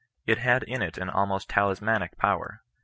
[0.25, 2.63] It had in it an almost talismanic power.